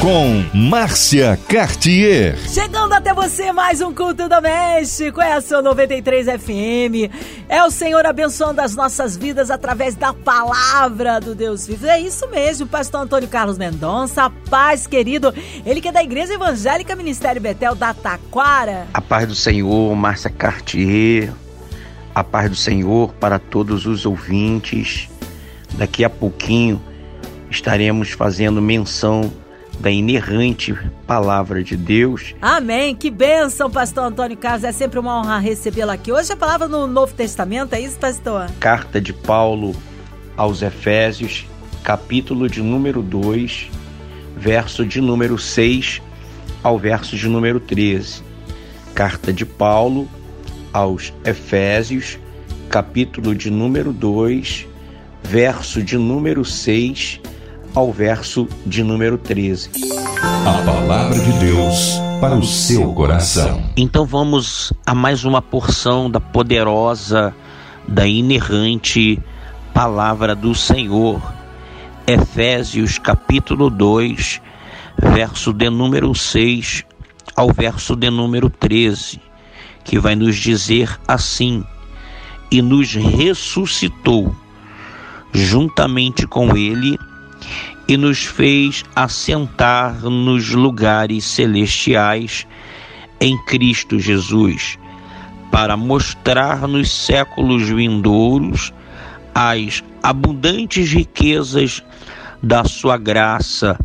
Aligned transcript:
Com 0.00 0.42
Márcia 0.54 1.38
Cartier. 1.46 2.34
Chegando 2.48 2.94
até 2.94 3.12
você 3.12 3.52
mais 3.52 3.82
um 3.82 3.92
culto 3.92 4.30
doméstico. 4.30 5.20
É 5.20 5.34
a 5.34 5.42
sua 5.42 5.60
93 5.60 6.26
FM. 6.40 7.12
É 7.50 7.62
o 7.62 7.70
Senhor 7.70 8.06
abençoando 8.06 8.62
as 8.62 8.74
nossas 8.74 9.14
vidas 9.14 9.50
através 9.50 9.94
da 9.94 10.14
palavra 10.14 11.20
do 11.20 11.34
Deus 11.34 11.66
vivo. 11.66 11.86
É 11.86 12.00
isso 12.00 12.26
mesmo, 12.30 12.66
pastor 12.66 13.02
Antônio 13.02 13.28
Carlos 13.28 13.58
Mendonça. 13.58 14.30
Paz, 14.48 14.86
querido. 14.86 15.34
Ele 15.66 15.82
que 15.82 15.88
é 15.88 15.92
da 15.92 16.02
Igreja 16.02 16.32
Evangélica 16.32 16.96
Ministério 16.96 17.42
Betel 17.42 17.74
da 17.74 17.92
Taquara. 17.92 18.86
A 18.94 19.02
paz 19.02 19.28
do 19.28 19.34
Senhor, 19.34 19.94
Márcia 19.94 20.30
Cartier. 20.30 21.30
A 22.14 22.24
paz 22.24 22.48
do 22.48 22.56
Senhor 22.56 23.12
para 23.20 23.38
todos 23.38 23.84
os 23.84 24.06
ouvintes. 24.06 25.10
Daqui 25.74 26.04
a 26.04 26.08
pouquinho 26.08 26.80
estaremos 27.50 28.12
fazendo 28.12 28.62
menção 28.62 29.30
da 29.80 29.90
inerrante 29.90 30.76
palavra 31.06 31.64
de 31.64 31.74
Deus. 31.76 32.34
Amém. 32.40 32.94
Que 32.94 33.10
bênção, 33.10 33.70
pastor 33.70 34.04
Antônio 34.04 34.36
Carlos. 34.36 34.62
É 34.62 34.72
sempre 34.72 34.98
uma 34.98 35.18
honra 35.18 35.38
recebê-lo 35.38 35.90
aqui. 35.90 36.12
Hoje 36.12 36.32
a 36.32 36.36
palavra 36.36 36.68
no 36.68 36.86
Novo 36.86 37.14
Testamento, 37.14 37.72
é 37.72 37.80
isso, 37.80 37.98
pastor? 37.98 38.50
Carta 38.60 39.00
de 39.00 39.12
Paulo 39.12 39.74
aos 40.36 40.60
Efésios, 40.60 41.46
capítulo 41.82 42.48
de 42.48 42.62
número 42.62 43.02
2, 43.02 43.70
verso 44.36 44.84
de 44.84 45.00
número 45.00 45.38
6 45.38 46.02
ao 46.62 46.78
verso 46.78 47.16
de 47.16 47.26
número 47.26 47.58
13. 47.58 48.22
Carta 48.94 49.32
de 49.32 49.46
Paulo 49.46 50.06
aos 50.74 51.12
Efésios, 51.24 52.18
capítulo 52.68 53.34
de 53.34 53.50
número 53.50 53.94
2, 53.94 54.68
verso 55.22 55.82
de 55.82 55.96
número 55.96 56.44
6 56.44 57.20
ao 57.74 57.92
verso 57.92 58.48
de 58.66 58.82
número 58.82 59.16
13. 59.16 59.70
A 60.22 60.62
palavra 60.64 61.18
de 61.18 61.32
Deus 61.38 62.00
para 62.20 62.34
o 62.34 62.44
seu 62.44 62.92
coração. 62.92 63.62
Então 63.76 64.04
vamos 64.04 64.72
a 64.84 64.94
mais 64.94 65.24
uma 65.24 65.40
porção 65.40 66.10
da 66.10 66.20
poderosa, 66.20 67.34
da 67.86 68.06
inerrante 68.06 69.18
palavra 69.72 70.34
do 70.34 70.54
Senhor. 70.54 71.20
Efésios 72.06 72.98
capítulo 72.98 73.70
2, 73.70 74.40
verso 74.98 75.52
de 75.52 75.70
número 75.70 76.14
6 76.14 76.84
ao 77.36 77.52
verso 77.52 77.94
de 77.94 78.10
número 78.10 78.50
13, 78.50 79.20
que 79.84 79.98
vai 79.98 80.16
nos 80.16 80.36
dizer 80.36 80.98
assim: 81.06 81.64
E 82.50 82.60
nos 82.60 82.94
ressuscitou 82.94 84.34
juntamente 85.32 86.26
com 86.26 86.56
ele 86.56 86.98
e 87.90 87.96
nos 87.96 88.24
fez 88.24 88.84
assentar 88.94 90.02
nos 90.04 90.50
lugares 90.50 91.24
celestiais 91.24 92.46
em 93.20 93.36
Cristo 93.46 93.98
Jesus, 93.98 94.78
para 95.50 95.76
mostrar 95.76 96.68
nos 96.68 96.88
séculos 96.88 97.68
vindouros 97.68 98.72
as 99.34 99.82
abundantes 100.00 100.92
riquezas 100.92 101.82
da 102.40 102.62
sua 102.62 102.96
graça, 102.96 103.76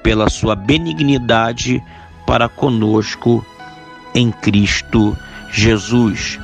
pela 0.00 0.30
sua 0.30 0.54
benignidade 0.54 1.82
para 2.24 2.48
conosco 2.48 3.44
em 4.14 4.30
Cristo 4.30 5.18
Jesus. 5.50 6.38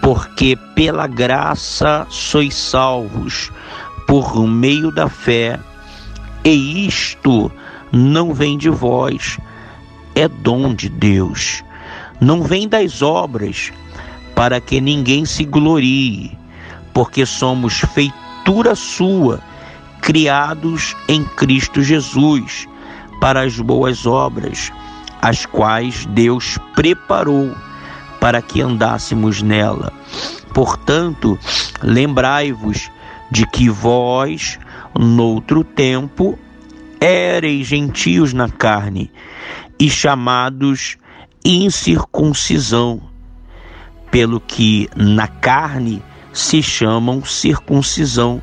Porque 0.00 0.56
pela 0.74 1.06
graça 1.06 2.06
sois 2.08 2.54
salvos, 2.54 3.52
por 4.06 4.46
meio 4.46 4.90
da 4.90 5.10
fé 5.10 5.60
e 6.48 6.86
isto 6.86 7.52
não 7.92 8.32
vem 8.32 8.56
de 8.56 8.70
vós, 8.70 9.38
é 10.14 10.26
dom 10.26 10.74
de 10.74 10.88
Deus. 10.88 11.62
Não 12.20 12.42
vem 12.42 12.66
das 12.66 13.02
obras, 13.02 13.72
para 14.34 14.60
que 14.60 14.80
ninguém 14.80 15.24
se 15.24 15.44
glorie, 15.44 16.36
porque 16.94 17.26
somos 17.26 17.80
feitura 17.92 18.74
sua, 18.74 19.40
criados 20.00 20.96
em 21.06 21.22
Cristo 21.22 21.82
Jesus, 21.82 22.66
para 23.20 23.42
as 23.42 23.58
boas 23.58 24.06
obras, 24.06 24.72
as 25.20 25.44
quais 25.44 26.06
Deus 26.06 26.58
preparou 26.74 27.54
para 28.20 28.40
que 28.40 28.62
andássemos 28.62 29.42
nela. 29.42 29.92
Portanto, 30.54 31.38
lembrai-vos 31.82 32.90
de 33.30 33.46
que 33.46 33.68
vós, 33.68 34.58
noutro 34.96 35.64
tempo, 35.64 36.38
éreis 37.00 37.66
gentios 37.66 38.32
na 38.32 38.48
carne 38.48 39.10
e 39.78 39.88
chamados 39.88 40.96
incircuncisão, 41.44 43.00
pelo 44.10 44.40
que 44.40 44.88
na 44.96 45.28
carne 45.28 46.02
se 46.32 46.62
chamam 46.62 47.24
circuncisão, 47.24 48.42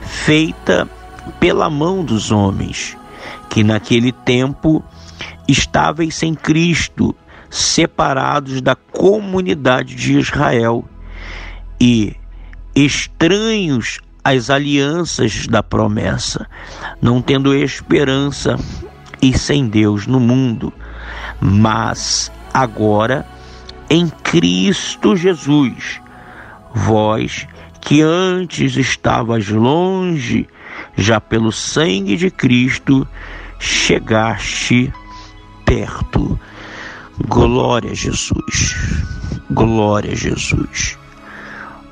feita 0.00 0.88
pela 1.40 1.68
mão 1.68 2.04
dos 2.04 2.30
homens, 2.30 2.96
que 3.50 3.62
naquele 3.62 4.12
tempo 4.12 4.82
estáveis 5.46 6.14
sem 6.14 6.34
Cristo, 6.34 7.14
separados 7.50 8.60
da 8.60 8.74
comunidade 8.74 9.94
de 9.94 10.18
Israel 10.18 10.84
e 11.80 12.14
estranhos 12.74 14.00
as 14.28 14.50
alianças 14.50 15.46
da 15.46 15.62
promessa, 15.62 16.46
não 17.00 17.22
tendo 17.22 17.54
esperança 17.54 18.58
e 19.22 19.36
sem 19.36 19.66
Deus 19.66 20.06
no 20.06 20.20
mundo, 20.20 20.70
mas 21.40 22.30
agora 22.52 23.26
em 23.88 24.06
Cristo 24.06 25.16
Jesus, 25.16 25.98
vós 26.74 27.46
que 27.80 28.02
antes 28.02 28.76
estavas 28.76 29.48
longe, 29.48 30.46
já 30.94 31.18
pelo 31.18 31.50
sangue 31.50 32.14
de 32.14 32.30
Cristo 32.30 33.08
chegaste 33.58 34.92
perto. 35.64 36.38
Glória 37.26 37.92
a 37.92 37.94
Jesus. 37.94 38.76
Glória 39.50 40.12
a 40.12 40.14
Jesus. 40.14 40.98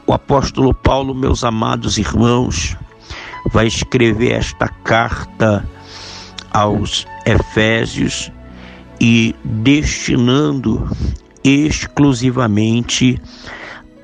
O 0.09 0.12
apóstolo 0.12 0.72
Paulo, 0.72 1.12
meus 1.12 1.43
amados 1.43 1.99
irmãos, 1.99 2.77
vai 3.50 3.67
escrever 3.67 4.34
esta 4.34 4.69
carta 4.69 5.69
aos 6.53 7.05
Efésios 7.27 8.31
e 9.00 9.34
destinando 9.45 10.89
exclusivamente 11.43 13.21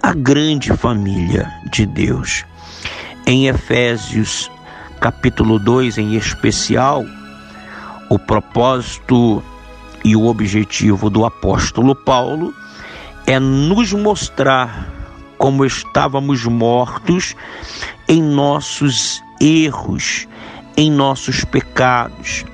a 0.03 0.12
grande 0.12 0.77
família 0.77 1.49
de 1.71 1.87
Deus. 1.87 2.45
Em 3.25 3.47
Efésios 3.47 4.51
capítulo 5.01 5.57
2 5.61 5.99
em 5.99 6.17
especial, 6.17 7.05
o 8.11 8.19
propósito 8.19 9.41
e 10.05 10.17
o 10.17 10.27
objetivo 10.27 11.09
do 11.09 11.25
apóstolo 11.25 11.95
Paulo 11.95 12.53
é 13.25 13.39
nos 13.39 13.93
mostrar 13.93 15.02
como 15.43 15.65
estávamos 15.65 16.45
mortos 16.45 17.35
em 18.07 18.23
nossos 18.23 19.21
erros, 19.41 20.29
em 20.77 20.89
nossos 20.89 21.45
pecados. 21.45 22.45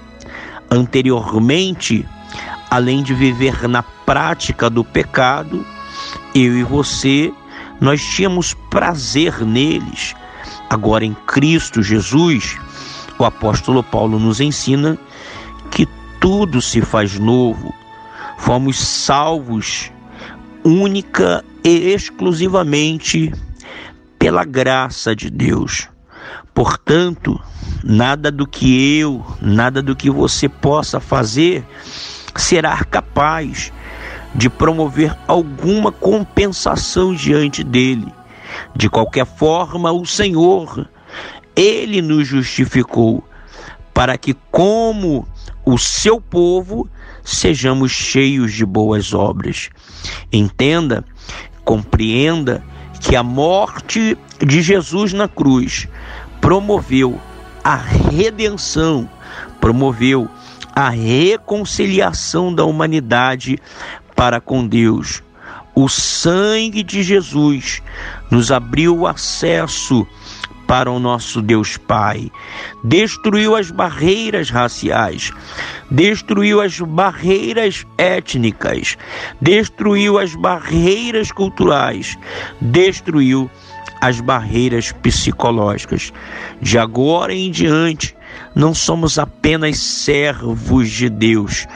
Anteriormente, 0.71 2.09
além 2.71 3.03
de 3.03 3.12
viver 3.12 3.69
na 3.69 3.82
prática 3.82 4.71
do 4.71 4.82
pecado, 4.82 5.67
eu 6.35 6.56
e 6.56 6.62
você, 6.62 7.31
nós 7.79 8.02
tínhamos 8.02 8.55
prazer 8.70 9.44
neles. 9.44 10.17
Agora, 10.70 11.05
em 11.05 11.12
Cristo 11.26 11.82
Jesus, 11.82 12.56
o 13.19 13.25
apóstolo 13.26 13.82
Paulo 13.82 14.19
nos 14.19 14.41
ensina 14.41 14.96
que 15.70 15.87
tudo 16.19 16.62
se 16.62 16.81
faz 16.81 17.19
novo. 17.19 17.70
Fomos 18.38 18.79
salvos 18.79 19.93
única 20.64 21.44
exclusivamente 21.64 23.32
pela 24.19 24.44
graça 24.44 25.14
de 25.14 25.31
Deus. 25.31 25.88
Portanto, 26.55 27.40
nada 27.84 28.31
do 28.31 28.46
que 28.46 28.99
eu, 28.99 29.25
nada 29.40 29.81
do 29.81 29.94
que 29.94 30.10
você 30.10 30.49
possa 30.49 30.99
fazer 30.99 31.64
será 32.34 32.84
capaz 32.84 33.72
de 34.34 34.50
promover 34.50 35.16
alguma 35.26 35.90
compensação 35.90 37.14
diante 37.14 37.62
dele. 37.62 38.12
De 38.75 38.88
qualquer 38.88 39.26
forma, 39.26 39.93
o 39.93 40.05
Senhor, 40.05 40.88
ele 41.55 42.02
nos 42.02 42.26
justificou 42.26 43.25
para 43.93 44.16
que, 44.16 44.34
como 44.50 45.26
o 45.64 45.76
seu 45.76 46.20
povo, 46.20 46.88
sejamos 47.25 47.93
cheios 47.93 48.52
de 48.52 48.64
boas 48.64 49.12
obras. 49.12 49.70
Entenda, 50.32 51.05
compreenda 51.69 52.65
que 52.99 53.15
a 53.15 53.23
morte 53.23 54.17
de 54.38 54.62
Jesus 54.62 55.12
na 55.12 55.29
cruz 55.29 55.87
promoveu 56.41 57.20
a 57.62 57.76
redenção, 57.76 59.06
promoveu 59.61 60.31
a 60.75 60.88
reconciliação 60.88 62.55
da 62.55 62.65
humanidade 62.65 63.59
para 64.17 64.41
com 64.41 64.67
Deus. 64.67 65.23
O 65.75 65.91
sangue 65.91 66.82
de 66.82 67.03
Jesus 67.03 67.82
nos 68.31 68.50
abriu 68.50 69.00
o 69.00 69.06
acesso 69.06 70.06
para 70.69 70.91
o 70.91 71.00
nosso 71.00 71.41
Deus 71.41 71.79
Pai, 71.79 72.31
destruiu 72.85 73.56
as 73.56 73.70
barreiras 73.70 74.50
raciais, 74.50 75.32
destruiu 75.91 76.61
as 76.61 76.79
barreiras 76.79 77.87
étnicas, 77.97 78.99
destruiu 79.41 80.19
as 80.19 80.35
barreiras 80.35 81.32
culturais, 81.32 82.19
destruiu 82.61 83.50
as 84.03 84.20
barreiras 84.20 84.93
psicológicas. 84.93 86.12
De 86.61 86.79
agora 86.79 87.35
em 87.35 87.50
diante, 87.50 88.15
não 88.55 88.75
somos 88.75 89.19
apenas 89.19 89.79
servos 89.79 90.91
de 90.91 91.09
Deus, 91.09 91.67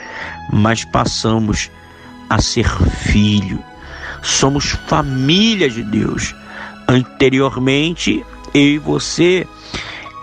mas 0.53 0.85
passamos 0.85 1.71
a 2.29 2.43
ser 2.43 2.69
filho. 3.11 3.59
Somos 4.23 4.67
família 4.87 5.71
de 5.71 5.83
Deus. 5.83 6.35
Anteriormente, 6.87 8.23
eu 8.55 8.61
e 8.61 8.79
você 8.79 9.47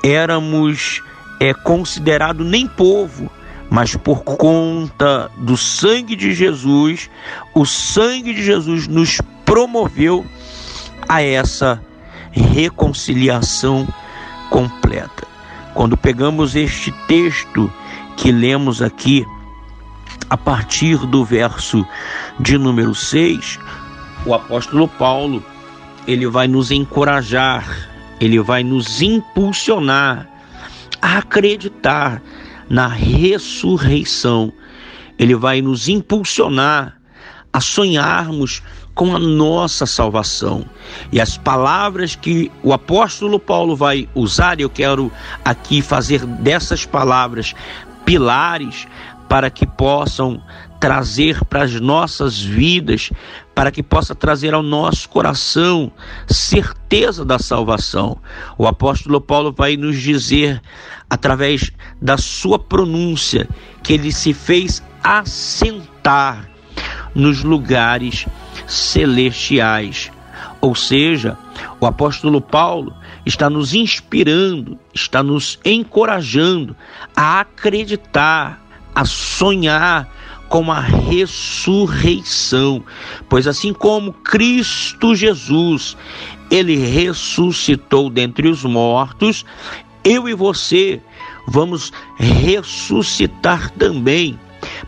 éramos 0.04 1.02
é, 1.40 1.54
considerados 1.54 2.46
nem 2.46 2.68
povo, 2.68 3.30
mas 3.70 3.96
por 3.96 4.24
conta 4.24 5.30
do 5.38 5.56
sangue 5.56 6.16
de 6.16 6.34
Jesus, 6.34 7.10
o 7.54 7.66
sangue 7.66 8.34
de 8.34 8.44
Jesus 8.44 8.88
nos 8.88 9.22
promoveu 9.46 10.26
a 11.08 11.22
essa 11.22 11.82
reconciliação 12.32 13.88
completa. 14.50 15.28
Quando 15.74 15.96
pegamos 15.96 16.56
este 16.56 16.92
texto 17.08 17.72
que 18.18 18.32
lemos 18.32 18.82
aqui, 18.82 19.26
a 20.30 20.38
partir 20.38 20.98
do 21.08 21.24
verso 21.24 21.86
de 22.40 22.58
número 22.58 22.94
6, 22.94 23.60
o 24.26 24.34
apóstolo 24.34 24.88
Paulo, 24.88 25.44
ele 26.06 26.28
vai 26.28 26.48
nos 26.48 26.72
encorajar 26.72 27.89
ele 28.20 28.40
vai 28.40 28.64
nos 28.64 29.02
impulsionar 29.02 30.28
a 31.02 31.18
acreditar 31.18 32.22
na 32.70 32.88
ressurreição. 32.88 34.52
Ele 35.18 35.36
vai 35.36 35.62
nos 35.62 35.88
impulsionar 35.88 36.98
a 37.52 37.60
sonharmos 37.60 38.62
com 38.94 39.16
a 39.16 39.20
nossa 39.20 39.86
salvação. 39.86 40.66
E 41.12 41.22
as 41.22 41.38
palavras 41.38 42.16
que 42.16 42.52
o 42.62 42.74
apóstolo 42.74 43.40
Paulo 43.40 43.76
vai 43.76 44.08
usar, 44.14 44.60
eu 44.60 44.70
quero 44.70 45.12
aqui 45.44 45.82
fazer 45.82 46.26
dessas 46.26 46.86
palavras 46.86 47.54
pilares 48.06 48.88
para 49.30 49.50
que 49.50 49.66
possam 49.66 50.42
trazer 50.80 51.44
para 51.46 51.64
as 51.64 51.80
nossas 51.80 52.42
vidas, 52.42 53.12
para 53.54 53.72
que 53.72 53.84
possa 53.84 54.16
trazer 54.16 54.54
ao 54.54 54.64
nosso 54.64 55.10
coração 55.10 55.92
certeza 56.28 57.26
da 57.26 57.38
salvação. 57.38 58.18
O 58.58 58.66
apóstolo 58.66 59.20
Paulo 59.20 59.54
vai 59.56 59.76
nos 59.76 60.02
dizer, 60.02 60.62
através 61.10 61.72
da 62.02 62.18
sua 62.18 62.58
pronúncia, 62.58 63.48
que 63.84 63.94
ele 63.94 64.12
se 64.12 64.34
fez 64.34 64.82
assentar 65.04 66.50
nos 67.14 67.44
lugares 67.44 68.26
celestiais. 68.66 70.12
Ou 70.62 70.76
seja, 70.76 71.38
o 71.80 71.86
apóstolo 71.86 72.40
Paulo 72.40 72.94
está 73.26 73.50
nos 73.50 73.74
inspirando, 73.74 74.80
está 74.94 75.22
nos 75.24 75.60
encorajando 75.66 76.76
a 77.16 77.42
acreditar, 77.42 78.62
a 78.94 79.06
sonhar 79.06 80.10
com 80.50 80.72
a 80.72 80.80
ressurreição, 80.80 82.84
pois 83.30 83.48
assim 83.48 83.72
como 83.72 84.12
Cristo 84.12 85.16
Jesus, 85.16 85.96
ele 86.50 86.76
ressuscitou 86.76 88.10
dentre 88.10 88.48
os 88.48 88.64
mortos, 88.64 89.46
eu 90.04 90.28
e 90.28 90.34
você 90.34 91.00
vamos 91.48 91.94
ressuscitar 92.18 93.70
também. 93.72 94.40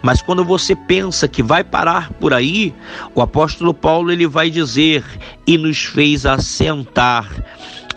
Mas 0.02 0.22
quando 0.22 0.44
você 0.44 0.76
pensa 0.76 1.28
que 1.28 1.44
vai 1.44 1.64
parar 1.64 2.12
por 2.14 2.34
aí, 2.34 2.74
o 3.16 3.22
apóstolo 3.22 3.74
Paulo 3.74 4.12
ele 4.12 4.28
vai 4.28 4.50
dizer 4.50 5.04
e 5.46 5.58
nos 5.58 5.84
fez 5.84 6.26
assentar 6.26 7.30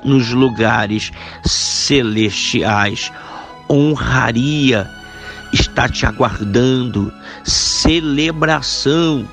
nos 0.04 0.30
lugares 0.30 1.10
celestiais. 1.44 3.10
Honraria 3.68 4.88
está 5.52 5.88
te 5.88 6.04
aguardando, 6.04 7.12
celebração 7.44 9.28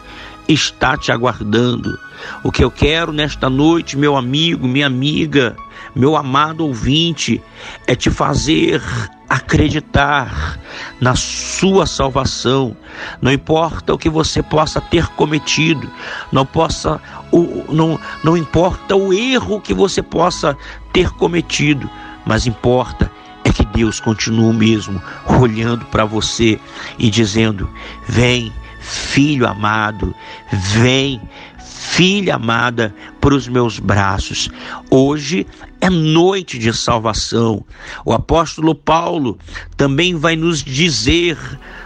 está 0.48 0.98
te 0.98 1.12
aguardando. 1.12 1.98
O 2.44 2.52
que 2.52 2.64
eu 2.64 2.70
quero 2.70 3.12
nesta 3.12 3.50
noite, 3.50 3.98
meu 3.98 4.16
amigo, 4.16 4.68
minha 4.68 4.86
amiga, 4.86 5.56
meu 5.96 6.16
amado 6.16 6.66
ouvinte, 6.66 7.42
é 7.88 7.96
te 7.96 8.10
fazer 8.10 8.82
acreditar 9.30 10.60
na 11.00 11.16
sua 11.16 11.86
salvação. 11.86 12.76
Não 13.22 13.32
importa 13.32 13.94
o 13.94 13.98
que 13.98 14.10
você 14.10 14.44
possa 14.44 14.82
ter 14.82 15.08
cometido, 15.08 15.90
não 16.32 16.46
possa 16.46 17.02
o, 17.32 17.66
não, 17.74 18.00
não 18.24 18.36
importa 18.36 18.96
o 18.96 19.14
erro 19.14 19.62
que 19.62 19.74
você 19.74 20.02
possa 20.02 20.58
ter 20.92 21.10
cometido, 21.12 21.90
mas 22.26 22.46
importa 22.46 23.10
que 23.54 23.66
Deus 23.66 24.00
continua 24.00 24.50
o 24.50 24.54
mesmo, 24.54 25.02
olhando 25.40 25.86
para 25.86 26.06
você 26.06 26.60
e 26.98 27.10
dizendo: 27.10 27.70
Vem, 28.08 28.52
filho 28.80 29.48
amado, 29.48 30.14
vem, 30.52 31.22
filha 31.58 32.36
amada, 32.36 32.94
para 33.20 33.36
os 33.36 33.48
meus 33.48 33.80
braços. 33.80 34.50
Hoje 34.90 35.46
é 35.80 35.90
noite 35.90 36.58
de 36.58 36.74
salvação. 36.74 37.66
O 38.06 38.14
apóstolo 38.14 38.74
Paulo 38.74 39.38
também 39.78 40.16
vai 40.16 40.36
nos 40.36 40.64
dizer, 40.64 41.38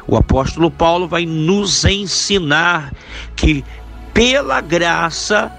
o 0.08 0.16
apóstolo 0.16 0.70
Paulo 0.70 1.08
vai 1.08 1.26
nos 1.26 1.84
ensinar 1.86 2.94
que 3.36 3.64
pela 4.14 4.62
graça 4.62 5.52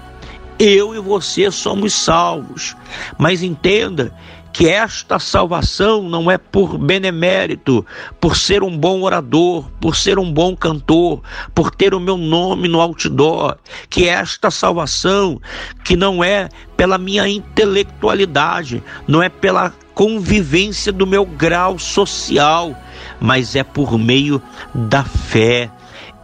eu 0.59 0.95
e 0.95 0.99
você 0.99 1.51
somos 1.51 1.93
salvos. 1.93 2.75
Mas 3.17 3.43
entenda 3.43 4.13
que 4.57 4.67
esta 4.67 5.19
salvação 5.19 6.01
não 6.01 6.31
é 6.31 6.37
por 6.39 6.79
benemérito, 6.79 7.85
por 8.19 8.35
ser 8.35 8.63
um 8.63 8.75
bom 8.75 9.03
orador, 9.03 9.69
por 9.79 9.95
ser 9.95 10.17
um 10.17 10.33
bom 10.33 10.57
cantor, 10.57 11.21
por 11.53 11.69
ter 11.69 11.93
o 11.93 11.99
meu 11.99 12.17
nome 12.17 12.67
no 12.67 12.81
outdoor, 12.81 13.55
que 13.87 14.09
esta 14.09 14.49
salvação 14.49 15.39
que 15.83 15.95
não 15.95 16.23
é 16.23 16.49
pela 16.75 16.97
minha 16.97 17.27
intelectualidade, 17.27 18.81
não 19.07 19.21
é 19.21 19.29
pela 19.29 19.71
convivência 19.93 20.91
do 20.91 21.05
meu 21.05 21.23
grau 21.23 21.77
social, 21.77 22.75
mas 23.19 23.55
é 23.55 23.63
por 23.63 23.95
meio 23.99 24.41
da 24.73 25.03
fé 25.03 25.69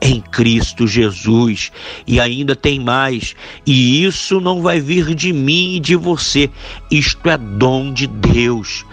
em 0.03 0.19
Cristo 0.19 0.85
Jesus. 0.85 1.71
E 2.05 2.19
ainda 2.19 2.55
tem 2.55 2.79
mais, 2.79 3.35
e 3.65 4.03
isso 4.03 4.41
não 4.41 4.61
vai 4.61 4.79
vir 4.81 5.15
de 5.15 5.31
mim 5.31 5.75
e 5.75 5.79
de 5.79 5.95
você, 5.95 6.49
isto 6.91 7.29
é 7.29 7.37
dom 7.37 7.93
de 7.93 8.05
Deus. 8.05 8.85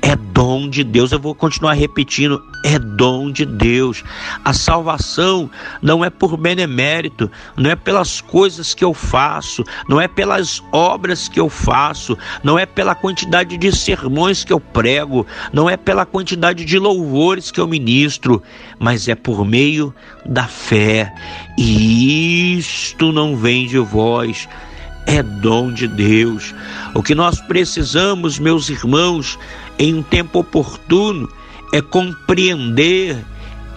É 0.00 0.14
dom 0.14 0.68
de 0.68 0.84
Deus. 0.84 1.12
Eu 1.12 1.18
vou 1.18 1.34
continuar 1.34 1.72
repetindo: 1.74 2.42
é 2.64 2.78
dom 2.78 3.30
de 3.30 3.44
Deus. 3.44 4.04
A 4.44 4.52
salvação 4.52 5.50
não 5.82 6.04
é 6.04 6.10
por 6.10 6.36
benemérito, 6.36 7.30
não 7.56 7.70
é 7.70 7.76
pelas 7.76 8.20
coisas 8.20 8.74
que 8.74 8.84
eu 8.84 8.94
faço, 8.94 9.64
não 9.88 10.00
é 10.00 10.06
pelas 10.06 10.62
obras 10.72 11.28
que 11.28 11.40
eu 11.40 11.48
faço, 11.48 12.16
não 12.42 12.58
é 12.58 12.64
pela 12.64 12.94
quantidade 12.94 13.56
de 13.56 13.74
sermões 13.74 14.44
que 14.44 14.52
eu 14.52 14.60
prego, 14.60 15.26
não 15.52 15.68
é 15.68 15.76
pela 15.76 16.06
quantidade 16.06 16.64
de 16.64 16.78
louvores 16.78 17.50
que 17.50 17.60
eu 17.60 17.66
ministro, 17.66 18.42
mas 18.78 19.08
é 19.08 19.14
por 19.14 19.44
meio 19.44 19.94
da 20.24 20.44
fé. 20.44 21.12
E 21.56 22.56
isto 22.58 23.12
não 23.12 23.36
vem 23.36 23.66
de 23.66 23.78
vós 23.78 24.48
é 25.08 25.22
dom 25.22 25.72
de 25.72 25.88
Deus. 25.88 26.54
O 26.94 27.02
que 27.02 27.14
nós 27.14 27.40
precisamos, 27.40 28.38
meus 28.38 28.68
irmãos, 28.68 29.38
em 29.78 29.94
um 29.94 30.02
tempo 30.02 30.40
oportuno, 30.40 31.28
é 31.72 31.80
compreender 31.80 33.24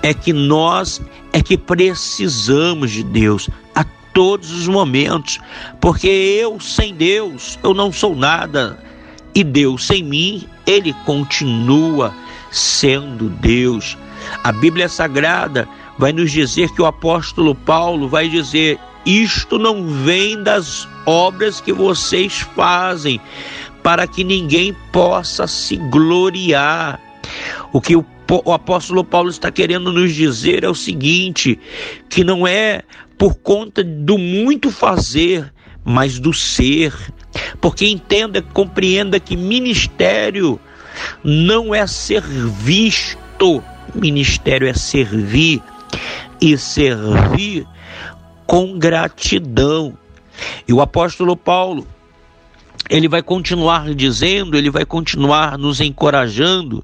é 0.02 0.14
que 0.14 0.34
nós 0.34 1.02
é 1.32 1.42
que 1.42 1.58
precisamos 1.58 2.92
de 2.92 3.04
Deus 3.04 3.50
a 3.76 3.84
todos 4.14 4.52
os 4.52 4.68
momentos, 4.68 5.40
porque 5.80 6.08
eu 6.08 6.60
sem 6.60 6.94
Deus 6.94 7.60
eu 7.64 7.74
não 7.74 7.92
sou 7.92 8.16
nada 8.16 8.84
e 9.34 9.44
Deus 9.44 9.86
sem 9.86 10.04
mim 10.04 10.48
ele 10.66 10.94
continua 11.06 12.14
sendo 12.52 13.30
Deus. 13.30 13.98
A 14.44 14.52
Bíblia 14.52 14.90
Sagrada 14.90 15.68
vai 15.98 16.12
nos 16.12 16.32
dizer 16.32 16.70
que 16.72 16.82
o 16.82 16.86
apóstolo 16.86 17.56
Paulo 17.56 18.08
vai 18.08 18.28
dizer: 18.30 18.80
Isto 19.06 19.58
não 19.58 19.88
vem 19.88 20.42
das 20.42 20.88
obras 21.06 21.60
que 21.62 21.74
vocês 21.74 22.40
fazem, 22.56 23.20
para 23.84 24.08
que 24.08 24.24
ninguém 24.24 24.76
possa 24.92 25.48
se 25.48 25.78
gloriar. 25.78 27.00
O 27.72 27.82
que 27.82 27.96
o, 27.96 28.06
o 28.46 28.54
apóstolo 28.54 29.04
Paulo 29.04 29.30
está 29.30 29.52
querendo 29.52 29.92
nos 29.92 30.14
dizer 30.14 30.64
é 30.64 30.70
o 30.70 30.76
seguinte: 30.76 31.60
que 32.10 32.24
não 32.24 32.46
é 32.46 32.84
por 33.18 33.36
conta 33.36 33.84
do 33.84 34.18
muito 34.18 34.72
fazer, 34.72 35.52
mas 35.84 36.20
do 36.20 36.34
ser. 36.34 36.94
Porque 37.60 37.88
entenda, 37.88 38.42
compreenda 38.42 39.20
que 39.20 39.38
ministério 39.38 40.60
não 41.24 41.74
é 41.74 41.86
ser 41.88 42.22
visto, 42.22 43.64
ministério 43.94 44.68
é 44.68 44.74
servir 44.74 45.62
e 46.42 46.58
servir 46.58 47.66
com 48.46 48.78
gratidão. 48.78 49.98
E 50.68 50.74
o 50.74 50.82
apóstolo 50.82 51.38
Paulo, 51.38 51.88
ele 52.92 53.08
vai 53.08 53.24
continuar 53.24 53.96
dizendo, 53.96 54.58
ele 54.58 54.70
vai 54.70 54.86
continuar 54.86 55.58
nos 55.58 55.80
encorajando 55.80 56.84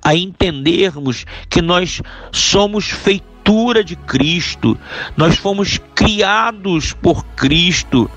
a 0.00 0.14
entendermos 0.14 1.26
que 1.50 1.60
nós 1.60 2.00
somos 2.30 2.84
feitura 2.86 3.82
de 3.82 3.96
Cristo, 3.96 4.78
nós 5.16 5.36
fomos 5.36 5.80
criados 5.96 6.92
por 6.92 7.24
Cristo. 7.34 8.08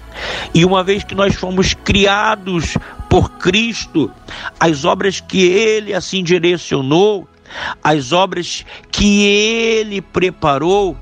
E 0.53 0.63
uma 0.63 0.83
vez 0.83 1.03
que 1.03 1.15
nós 1.15 1.33
fomos 1.33 1.73
criados 1.73 2.77
por 3.09 3.31
Cristo, 3.31 4.11
as 4.59 4.85
obras 4.85 5.19
que 5.19 5.41
ele 5.41 5.95
assim 5.95 6.23
direcionou, 6.23 7.27
as 7.83 8.11
obras 8.11 8.63
que 8.91 9.23
ele 9.25 9.99
preparou 9.99 10.95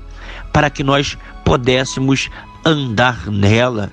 para 0.54 0.70
que 0.70 0.82
nós 0.82 1.18
pudéssemos 1.44 2.30
andar 2.64 3.26
nela 3.26 3.92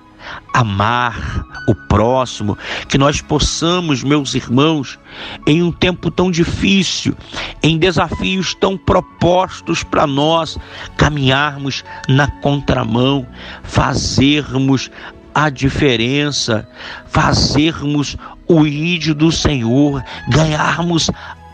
amar 0.54 1.57
o 1.68 1.76
próximo, 1.76 2.58
que 2.88 2.98
nós 2.98 3.22
possamos, 3.22 4.02
meus 4.02 4.34
irmãos, 4.34 4.98
em 5.46 5.62
um 5.62 5.72
tempo 5.72 6.10
tão 6.10 6.32
difícil, 6.32 7.14
em 7.62 7.78
desafios 7.78 8.56
tão 8.56 8.78
propostos 8.78 9.84
para 9.84 10.08
nós, 10.08 10.58
caminharmos 10.96 11.84
na 12.08 12.28
contramão, 12.28 13.28
fazermos 13.64 14.90
a 15.36 15.50
diferença, 15.50 16.68
fazermos 17.06 18.16
o 18.48 18.66
ídolo 18.66 19.16
do 19.16 19.32
Senhor, 19.32 20.02
ganharmos 20.30 21.12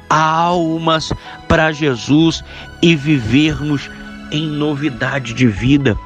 almas 0.10 1.12
para 1.48 1.72
Jesus 1.72 2.44
e 2.82 2.96
vivermos 2.96 3.90
em 4.32 4.48
novidade 4.48 5.34
de 5.34 5.48
vida, 5.48 5.98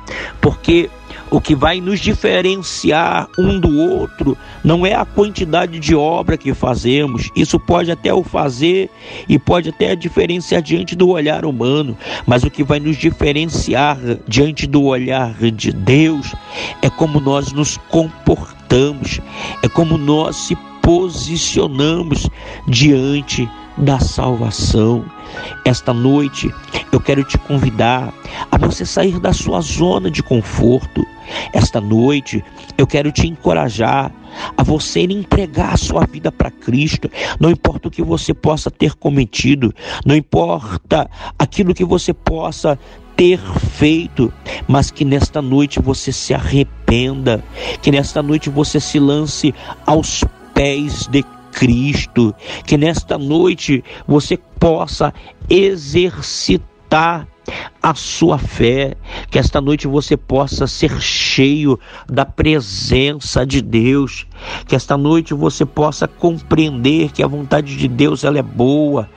porque 0.42 0.90
o 1.30 1.42
que 1.42 1.56
vai 1.56 1.82
nos 1.82 2.00
diferenciar 2.00 3.28
um 3.38 3.60
do 3.60 3.78
outro 3.78 4.38
não 4.64 4.86
é 4.86 4.94
a 4.94 5.06
quantidade 5.06 5.80
de 5.80 5.96
obra 5.96 6.38
que 6.38 6.54
fazemos. 6.54 7.30
Isso 7.36 7.60
pode 7.60 7.92
até 7.92 8.14
o 8.14 8.24
fazer 8.24 8.90
e 9.28 9.38
pode 9.38 9.70
até 9.70 9.96
diferenciar 9.96 10.62
diante 10.62 10.96
do 10.96 11.10
olhar 11.10 11.46
humano, 11.46 11.98
mas 12.26 12.44
o 12.44 12.50
que 12.50 12.64
vai 12.64 12.80
nos 12.80 12.98
diferenciar 12.98 13.98
diante 14.28 14.66
do 14.66 14.84
olhar 14.84 15.34
de 15.52 15.72
Deus 15.72 16.34
é 16.82 16.90
como 16.90 17.20
nós 17.20 17.52
nos 17.52 17.78
comportamos, 17.90 19.20
é 19.62 19.68
como 19.68 19.98
nós 19.98 20.36
se 20.36 20.56
posicionamos 20.82 22.30
diante 22.68 23.50
da 23.78 24.00
salvação. 24.00 25.06
Esta 25.66 25.94
noite 25.94 26.54
eu 26.92 27.00
quero 27.00 27.24
te 27.24 27.38
convidar 27.38 28.14
a 28.52 28.58
você 28.58 28.86
sair 28.86 29.20
da 29.20 29.34
sua 29.34 29.62
zona 29.62 30.10
de 30.10 30.24
conforto. 30.24 31.06
Esta 31.54 31.82
noite 31.82 32.44
eu 32.78 32.88
quero 32.88 33.12
te 33.12 33.28
encorajar 33.28 34.12
a 34.56 34.64
você 34.64 35.02
entregar 35.02 35.74
a 35.74 35.78
sua 35.78 36.06
vida 36.06 36.32
para 36.32 36.52
Cristo. 36.52 37.10
Não 37.40 37.50
importa 37.50 37.88
o 37.88 37.92
que 37.92 38.02
você 38.02 38.34
possa 38.34 38.72
ter 38.72 38.96
cometido, 38.96 39.74
não 40.06 40.16
importa 40.16 41.10
aquilo 41.38 41.74
que 41.74 41.86
você 41.86 42.14
possa 42.14 42.80
ter 43.16 43.40
feito, 43.40 44.32
mas 44.68 44.92
que 44.92 45.04
nesta 45.04 45.42
noite 45.42 45.82
você 45.82 46.12
se 46.12 46.34
arrependa, 46.36 47.44
que 47.82 47.92
nesta 47.92 48.22
noite 48.22 48.50
você 48.50 48.80
se 48.80 49.00
lance 49.00 49.54
aos 49.86 50.24
pés 50.54 51.08
de 51.08 51.24
Cristo, 51.58 52.36
que 52.68 52.78
nesta 52.78 53.18
noite 53.18 53.84
você 54.08 54.38
possa 54.38 55.12
exercitar 55.50 57.28
a 57.82 57.96
sua 57.96 58.38
fé, 58.38 58.96
que 59.32 59.40
esta 59.40 59.60
noite 59.60 59.88
você 59.88 60.16
possa 60.16 60.68
ser 60.68 61.02
cheio 61.02 61.80
da 62.08 62.26
presença 62.26 63.44
de 63.44 63.60
Deus, 63.60 64.28
que 64.68 64.76
esta 64.76 64.96
noite 64.96 65.34
você 65.34 65.66
possa 65.66 66.08
compreender 66.08 67.12
que 67.12 67.24
a 67.24 67.28
vontade 67.28 67.76
de 67.76 67.88
Deus 67.88 68.24
ela 68.24 68.38
é 68.38 68.44
boa, 68.44 69.10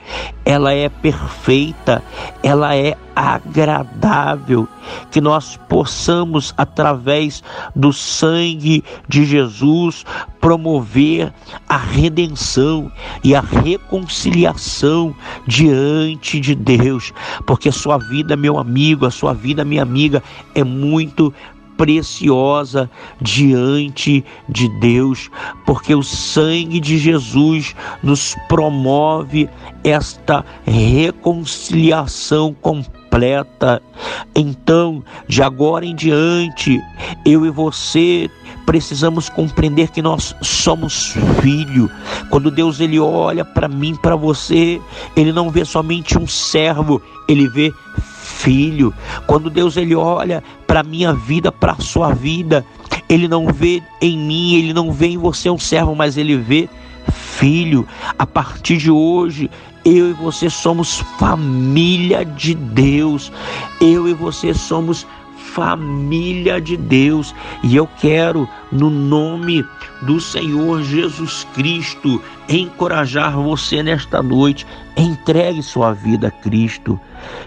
ela 0.43 0.73
é 0.73 0.89
perfeita, 0.89 2.03
ela 2.41 2.75
é 2.75 2.97
agradável, 3.15 4.67
que 5.09 5.21
nós 5.21 5.57
possamos 5.69 6.53
através 6.57 7.43
do 7.75 7.91
sangue 7.91 8.83
de 9.07 9.25
Jesus 9.25 10.05
promover 10.39 11.31
a 11.67 11.77
redenção 11.77 12.91
e 13.23 13.35
a 13.35 13.41
reconciliação 13.41 15.15
diante 15.45 16.39
de 16.39 16.55
Deus, 16.55 17.13
porque 17.45 17.71
sua 17.71 17.97
vida, 17.97 18.35
meu 18.35 18.57
amigo, 18.57 19.05
a 19.05 19.11
sua 19.11 19.33
vida, 19.33 19.63
minha 19.63 19.83
amiga, 19.83 20.23
é 20.55 20.63
muito 20.63 21.33
preciosa 21.81 22.89
diante 23.19 24.23
de 24.47 24.69
Deus, 24.79 25.31
porque 25.65 25.95
o 25.95 26.03
sangue 26.03 26.79
de 26.79 26.99
Jesus 26.99 27.75
nos 28.03 28.35
promove 28.47 29.49
esta 29.83 30.45
reconciliação 30.63 32.53
completa. 32.53 33.00
Então, 34.33 35.03
de 35.27 35.43
agora 35.43 35.85
em 35.85 35.95
diante, 35.95 36.81
eu 37.25 37.45
e 37.45 37.49
você 37.49 38.29
precisamos 38.65 39.27
compreender 39.27 39.89
que 39.89 40.01
nós 40.01 40.35
somos 40.41 41.13
filho. 41.41 41.89
Quando 42.29 42.49
Deus 42.49 42.79
ele 42.79 42.99
olha 42.99 43.43
para 43.43 43.67
mim, 43.67 43.95
para 43.95 44.15
você, 44.15 44.81
ele 45.15 45.33
não 45.33 45.49
vê 45.49 45.65
somente 45.65 46.17
um 46.17 46.25
servo, 46.25 47.01
ele 47.27 47.47
vê 47.49 47.73
filho. 48.41 48.93
Quando 49.27 49.49
Deus 49.49 49.77
ele 49.77 49.95
olha 49.95 50.43
para 50.65 50.83
minha 50.83 51.13
vida, 51.13 51.51
para 51.51 51.75
sua 51.75 52.13
vida, 52.13 52.65
ele 53.09 53.27
não 53.27 53.47
vê 53.47 53.83
em 54.01 54.17
mim, 54.17 54.55
ele 54.55 54.73
não 54.73 54.91
vê 54.91 55.07
em 55.07 55.17
você 55.17 55.49
um 55.49 55.59
servo, 55.59 55.95
mas 55.95 56.17
ele 56.17 56.37
vê 56.37 56.69
filho. 57.11 57.87
A 58.17 58.25
partir 58.25 58.77
de 58.77 58.89
hoje, 58.89 59.49
eu 59.83 60.09
e 60.09 60.13
você 60.13 60.49
somos 60.49 60.99
família 61.17 62.23
de 62.23 62.53
Deus. 62.53 63.31
Eu 63.79 64.07
e 64.07 64.13
você 64.13 64.53
somos 64.53 65.03
família 65.03 65.20
de 66.63 66.77
Deus. 66.77 67.35
E 67.63 67.75
eu 67.75 67.87
quero, 67.87 68.47
no 68.71 68.89
nome 68.89 69.65
do 70.01 70.19
Senhor 70.19 70.81
Jesus 70.81 71.45
Cristo, 71.53 72.21
encorajar 72.47 73.35
você 73.35 73.83
nesta 73.83 74.21
noite. 74.21 74.65
Entregue 74.95 75.63
sua 75.63 75.93
vida 75.93 76.27
a 76.27 76.31
Cristo. 76.31 76.99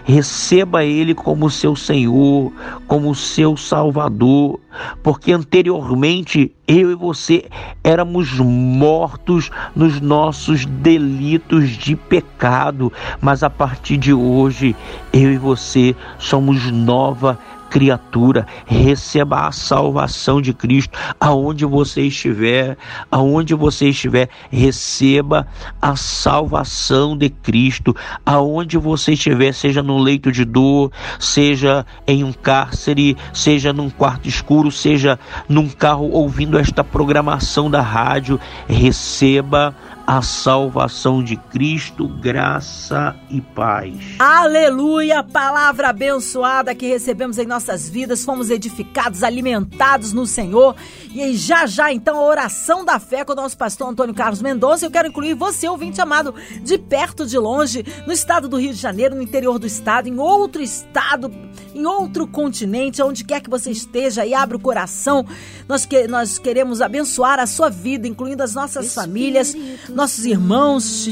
Receba 0.03 0.83
Ele 0.83 1.13
como 1.13 1.49
seu 1.49 1.75
Senhor, 1.75 2.51
como 2.87 3.13
seu 3.13 3.57
Salvador, 3.57 4.59
porque 5.03 5.31
anteriormente 5.31 6.51
eu 6.67 6.91
e 6.91 6.95
você 6.95 7.45
éramos 7.83 8.31
mortos 8.39 9.51
nos 9.75 9.99
nossos 9.99 10.65
delitos 10.65 11.71
de 11.71 11.95
pecado, 11.95 12.91
mas 13.21 13.43
a 13.43 13.49
partir 13.49 13.97
de 13.97 14.13
hoje 14.13 14.75
eu 15.11 15.31
e 15.31 15.37
você 15.37 15.95
somos 16.17 16.71
nova 16.71 17.37
criatura, 17.75 18.47
receba 18.65 19.47
a 19.47 19.51
salvação 19.51 20.41
de 20.41 20.53
Cristo. 20.53 20.97
Aonde 21.19 21.65
você 21.65 22.03
estiver, 22.03 22.77
aonde 23.11 23.53
você 23.53 23.89
estiver, 23.89 24.29
receba 24.49 25.45
a 25.81 25.93
salvação 25.97 27.17
de 27.17 27.29
Cristo, 27.29 27.93
aonde 28.25 28.77
você 28.77 29.11
estiver, 29.11 29.53
seja 29.53 29.83
no 29.83 29.97
leito 29.97 30.31
de 30.31 30.45
dor, 30.45 30.89
seja 31.19 31.85
em 32.07 32.23
um 32.23 32.31
cárcere, 32.31 33.17
seja 33.33 33.73
num 33.73 33.89
quarto 33.89 34.29
escuro, 34.29 34.71
seja 34.71 35.19
num 35.49 35.67
carro 35.67 36.09
ouvindo 36.11 36.57
esta 36.57 36.81
programação 36.81 37.69
da 37.69 37.81
rádio, 37.81 38.39
receba 38.69 39.75
a 40.07 40.21
salvação 40.21 41.23
de 41.23 41.35
Cristo, 41.35 42.07
graça 42.07 43.15
e 43.29 43.41
paz. 43.41 43.95
Aleluia! 44.19 45.23
Palavra 45.23 45.89
abençoada 45.89 46.75
que 46.75 46.87
recebemos 46.87 47.39
em 47.39 47.45
nossas 47.47 47.89
vidas, 47.89 48.23
fomos 48.23 48.51
edificados, 48.51 49.23
alimentados 49.23 50.13
no 50.13 50.27
Senhor. 50.27 50.75
E 51.11 51.35
já 51.35 51.65
já, 51.65 51.91
então, 51.91 52.17
a 52.17 52.23
oração 52.23 52.85
da 52.85 52.99
fé 52.99 53.25
com 53.25 53.33
o 53.33 53.35
nosso 53.35 53.57
pastor 53.57 53.89
Antônio 53.89 54.13
Carlos 54.13 54.41
Mendonça. 54.41 54.85
Eu 54.85 54.91
quero 54.91 55.07
incluir 55.07 55.33
você, 55.33 55.67
ouvinte 55.67 55.99
amado, 55.99 56.35
de 56.61 56.77
perto, 56.77 57.25
de 57.25 57.37
longe, 57.37 57.83
no 58.05 58.13
estado 58.13 58.47
do 58.47 58.57
Rio 58.57 58.73
de 58.73 58.79
Janeiro, 58.79 59.15
no 59.15 59.21
interior 59.21 59.57
do 59.57 59.65
estado, 59.65 60.07
em 60.07 60.19
outro 60.19 60.61
estado, 60.61 61.33
em 61.73 61.85
outro 61.85 62.27
continente, 62.27 63.01
onde 63.01 63.23
quer 63.23 63.41
que 63.41 63.49
você 63.49 63.71
esteja, 63.71 64.25
e 64.25 64.33
abra 64.33 64.57
o 64.57 64.59
coração. 64.59 65.25
Nós, 65.67 65.85
que, 65.85 66.07
nós 66.07 66.37
queremos 66.37 66.81
abençoar 66.81 67.39
a 67.39 67.47
sua 67.47 67.69
vida, 67.69 68.07
incluindo 68.07 68.43
as 68.43 68.53
nossas 68.53 68.93
famílias 68.93 69.55
nossos 69.95 70.25
irmãos 70.25 71.07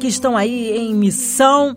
que 0.00 0.08
estão 0.08 0.36
aí 0.36 0.76
em 0.76 0.92
missão 0.92 1.76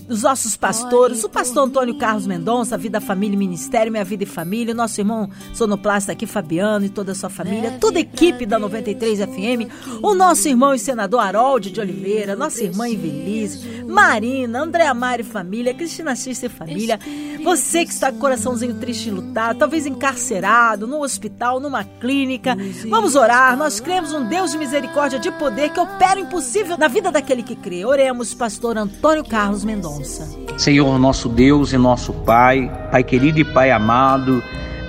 dos 0.00 0.22
nossos 0.22 0.56
pastores, 0.56 1.24
o 1.24 1.28
pastor 1.28 1.66
Antônio 1.66 1.96
Carlos 1.96 2.26
Mendonça, 2.26 2.76
Vida, 2.76 3.00
Família 3.00 3.34
e 3.34 3.38
Ministério, 3.38 3.90
Minha 3.90 4.04
Vida 4.04 4.24
e 4.24 4.26
Família, 4.26 4.74
nosso 4.74 5.00
irmão 5.00 5.28
sonoplasta 5.54 6.12
aqui, 6.12 6.26
Fabiano 6.26 6.84
e 6.84 6.88
toda 6.88 7.12
a 7.12 7.14
sua 7.14 7.30
família, 7.30 7.78
toda 7.80 7.98
a 7.98 8.00
equipe 8.00 8.46
da 8.46 8.58
93 8.58 9.20
FM, 9.20 10.00
o 10.02 10.14
nosso 10.14 10.48
irmão 10.48 10.74
e 10.74 10.78
senador 10.78 11.20
Harold 11.20 11.70
de 11.70 11.80
Oliveira, 11.80 12.36
nossa 12.36 12.62
irmã 12.62 12.88
Invelise, 12.88 13.84
Marina, 13.84 14.62
André 14.62 14.86
Amari 14.86 15.22
Família, 15.22 15.74
Cristina 15.74 16.14
Xista 16.14 16.46
e 16.46 16.48
Família, 16.48 16.98
você 17.42 17.84
que 17.84 17.92
está 17.92 18.10
com 18.10 18.18
o 18.18 18.20
coraçãozinho 18.20 18.74
triste 18.74 19.08
e 19.08 19.12
lutado, 19.12 19.58
talvez 19.58 19.86
encarcerado, 19.86 20.86
no 20.86 21.02
hospital, 21.02 21.60
numa 21.60 21.84
clínica, 21.84 22.56
vamos 22.88 23.14
orar, 23.16 23.56
nós 23.56 23.80
cremos 23.80 24.12
um 24.12 24.28
Deus 24.28 24.52
de 24.52 24.58
misericórdia, 24.58 25.18
de 25.18 25.30
poder, 25.32 25.70
que 25.70 25.80
opera 25.80 26.20
o 26.20 26.22
impossível 26.22 26.76
na 26.76 26.88
vida 26.88 27.10
daquele 27.10 27.42
que 27.42 27.56
crê. 27.56 27.84
Oremos, 27.84 28.34
pastor 28.34 28.76
Antônio 28.76 29.24
Carlos 29.24 29.64
Mendonça. 29.64 29.87
Mendonça. 29.88 30.28
Senhor 30.56 30.98
nosso 30.98 31.28
Deus 31.28 31.72
e 31.72 31.78
nosso 31.78 32.12
Pai, 32.12 32.70
Pai 32.90 33.02
querido 33.02 33.38
e 33.38 33.44
Pai 33.44 33.70
amado, 33.70 34.42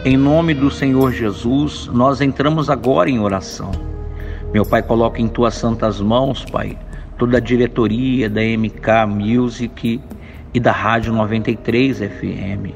em 0.03 0.17
nome 0.17 0.53
do 0.53 0.71
Senhor 0.71 1.11
Jesus, 1.11 1.87
nós 1.87 2.21
entramos 2.21 2.69
agora 2.69 3.09
em 3.09 3.19
oração. 3.19 3.71
Meu 4.51 4.65
Pai, 4.65 4.81
coloca 4.81 5.21
em 5.21 5.27
tuas 5.27 5.55
santas 5.55 6.01
mãos, 6.01 6.43
Pai, 6.45 6.77
toda 7.17 7.37
a 7.37 7.39
diretoria 7.39 8.29
da 8.29 8.41
MK 8.41 9.05
Music 9.07 10.01
e 10.53 10.59
da 10.59 10.71
Rádio 10.71 11.13
93 11.13 11.99
FM. 11.99 12.73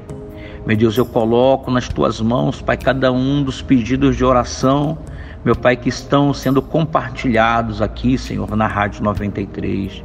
Meu 0.65 0.77
Deus, 0.77 0.98
eu 0.98 1.06
coloco 1.06 1.72
nas 1.72 1.89
tuas 1.89 2.22
mãos, 2.22 2.62
Pai, 2.62 2.77
cada 2.77 3.12
um 3.12 3.44
dos 3.44 3.62
pedidos 3.62 4.15
de 4.15 4.24
oração, 4.24 4.98
meu 5.44 5.56
Pai, 5.56 5.76
que 5.76 5.90
estão 5.90 6.34
sendo 6.34 6.62
compartilhados 6.62 7.82
aqui, 7.82 8.18
Senhor, 8.18 8.56
na 8.56 8.66
Rádio 8.66 9.04
93. 9.04 10.02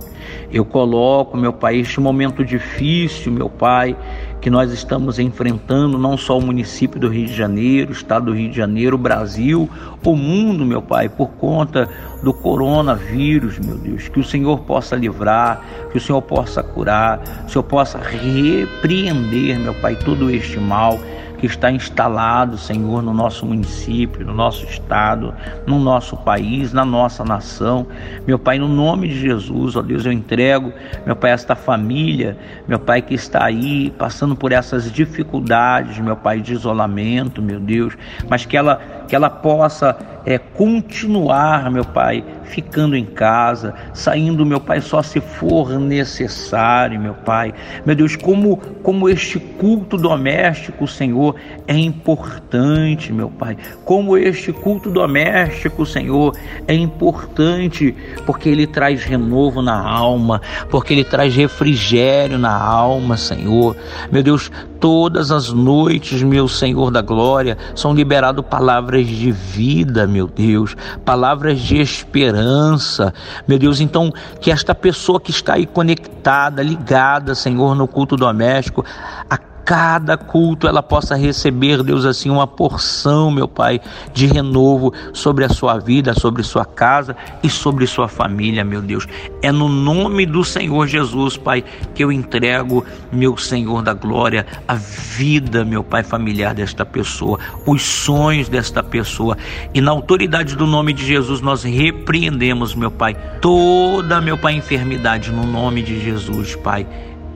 Eu 0.51 0.65
coloco, 0.65 1.37
meu 1.37 1.53
Pai, 1.53 1.77
este 1.77 2.01
momento 2.01 2.45
difícil, 2.45 3.31
meu 3.31 3.49
Pai, 3.49 3.97
que 4.41 4.51
nós 4.51 4.73
estamos 4.73 5.19
enfrentando, 5.19 5.97
não 5.97 6.17
só 6.17 6.39
o 6.39 6.43
município 6.43 6.99
do 6.99 7.09
Rio 7.09 7.27
de 7.27 7.35
Janeiro, 7.35 7.91
o 7.91 7.93
estado 7.93 8.27
do 8.27 8.33
Rio 8.33 8.51
de 8.51 8.57
Janeiro, 8.57 8.97
o 8.97 8.99
Brasil, 8.99 9.71
o 10.05 10.17
mundo, 10.17 10.65
meu 10.65 10.83
Pai, 10.83 11.09
por 11.09 11.29
conta 11.31 11.89
do 12.23 12.35
coronavírus, 12.35 13.59
meu 13.61 13.77
Deus. 13.77 14.09
Que 14.09 14.19
o 14.19 14.25
Senhor 14.25 14.59
possa 14.61 14.97
livrar, 14.97 15.63
que 15.93 15.99
o 15.99 16.01
Senhor 16.01 16.23
possa 16.23 16.63
curar, 16.63 17.19
que 17.19 17.47
o 17.47 17.51
Senhor 17.51 17.65
possa 17.65 17.99
repreender, 17.99 19.59
meu 19.59 19.75
Pai, 19.75 19.95
todo 19.97 20.31
este 20.31 20.59
mal 20.59 20.99
que 21.39 21.47
está 21.47 21.71
instalado, 21.71 22.59
Senhor, 22.59 23.03
no 23.03 23.15
nosso 23.15 23.47
município, 23.47 24.27
no 24.27 24.35
nosso 24.35 24.65
estado, 24.65 25.33
no 25.67 25.79
nosso 25.79 26.17
país, 26.17 26.73
na 26.73 26.85
nossa 26.85 27.25
nação. 27.25 27.87
Meu 28.27 28.39
Pai, 28.39 28.59
no 28.59 28.69
nome 28.69 29.09
de 29.09 29.21
Jesus, 29.21 29.77
ó 29.77 29.83
Deus, 29.83 30.05
eu 30.05 30.13
entrego, 30.13 30.73
meu 31.07 31.15
Pai, 31.15 31.31
esta 31.31 31.55
família, 31.55 32.37
meu 32.67 32.79
Pai, 32.79 33.01
que 33.01 33.15
está 33.15 33.45
aí 33.45 33.91
passando 33.93 34.35
por 34.35 34.53
essas 34.53 34.91
dificuldades, 34.91 35.99
meu 35.99 36.17
Pai, 36.17 36.41
de 36.41 36.53
isolamento, 36.53 37.41
meu 37.41 37.61
Deus, 37.61 37.97
mas 38.29 38.45
que 38.45 38.57
ela, 38.57 38.81
que 39.07 39.15
ela 39.15 39.31
possa 39.31 39.97
é, 40.27 40.39
continuar, 40.39 41.71
meu 41.71 41.85
Pai, 41.85 42.25
ficando 42.49 42.97
em 42.97 43.05
casa, 43.05 43.75
saindo, 43.93 44.45
meu 44.45 44.61
Pai, 44.61 44.81
só 44.81 45.03
se 45.03 45.21
for 45.21 45.79
necessário, 45.79 47.01
meu 47.01 47.15
Pai. 47.15 47.55
Meu 47.85 47.95
Deus, 47.95 48.17
como, 48.17 48.57
como 48.83 49.09
este 49.09 49.39
culto 49.39 49.97
doméstico, 49.97 50.87
Senhor, 50.87 51.37
é 51.67 51.77
importante, 51.77 53.13
meu 53.13 53.31
Pai. 53.31 53.57
Como 53.85 54.17
este 54.17 54.53
culto 54.53 54.91
doméstico, 54.91 55.85
Senhor, 55.85 56.35
é 56.67 56.75
importante 56.75 57.95
porque 58.25 58.49
ele 58.49 58.67
traz 58.67 59.05
renovo 59.05 59.63
na 59.63 59.79
alma, 59.79 60.41
porque 60.71 60.95
ele 60.95 61.05
traz 61.05 61.35
refrigério 61.35 62.39
na 62.39 62.57
alma, 62.57 63.17
Senhor. 63.17 63.77
Meu 64.11 64.23
Deus, 64.23 64.51
todas 64.81 65.31
as 65.31 65.53
noites, 65.53 66.23
meu 66.23 66.49
Senhor 66.49 66.91
da 66.91 67.03
glória, 67.03 67.57
são 67.75 67.95
liberadas 67.95 68.45
palavras 68.45 69.07
de 69.07 69.31
vida, 69.31 70.07
meu 70.07 70.27
Deus, 70.27 70.77
palavras 71.05 71.61
de 71.61 71.81
esperança, 71.81 73.13
meu 73.47 73.59
Deus. 73.59 73.81
Então, 73.81 74.13
que 74.41 74.51
esta 74.51 74.75
pessoa 74.75 75.21
que 75.21 75.31
está 75.31 75.55
aí 75.55 75.67
conectada, 75.67 76.63
ligada, 76.63 77.35
Senhor, 77.35 77.75
no 77.75 77.87
culto 77.87 78.17
doméstico, 78.17 78.85
a 79.29 79.37
cada 79.69 80.17
culto 80.17 80.67
ela 80.67 80.83
possa 80.83 81.15
receber, 81.15 81.83
Deus, 81.83 82.07
assim, 82.07 82.31
uma 82.31 82.47
porção, 82.47 83.31
meu 83.31 83.47
Pai, 83.47 83.79
de 84.15 84.25
renovo 84.25 84.95
sobre 85.13 85.45
a 85.45 85.51
sua 85.51 85.77
vida, 85.77 86.15
sobre 86.15 86.43
sua 86.43 86.65
casa 86.65 87.15
e 87.43 87.51
sobre 87.51 87.87
sua 87.87 88.09
família, 88.09 88.65
meu 88.65 88.81
Deus. 88.81 89.07
É 89.43 89.53
no 89.53 89.69
nome 89.69 90.25
do 90.25 90.43
Senhor 90.43 90.87
Jesus, 90.87 91.37
Pai, 91.37 91.63
que 91.95 92.03
eu 92.03 92.11
entrego, 92.11 92.83
meu 93.13 93.37
Senhor 93.37 93.83
da 93.83 93.93
glória, 93.93 94.47
a 94.67 94.73
vida, 94.75 95.67
meu 95.67 95.85
Pai, 95.85 96.03
familiar 96.03 96.55
desta 96.55 96.87
pessoa, 96.87 97.39
os 97.67 97.83
sonhos 97.83 98.49
desta 98.49 98.83
pessoa. 98.83 99.37
E 99.75 99.83
na 99.83 99.91
autoridade 99.91 100.57
do 100.57 100.67
nome 100.67 100.95
de 100.95 101.05
Jesus, 101.05 101.43
nós 101.43 101.63
repreendemos, 101.63 102.75
meu 102.75 102.91
Pai, 102.91 103.15
toda, 103.43 104.19
meu 104.19 104.39
Pai, 104.39 104.55
enfermidade, 104.55 105.31
no 105.31 105.45
nome 105.45 105.83
de 105.83 106.03
Jesus, 106.03 106.57
Pai. 106.57 106.87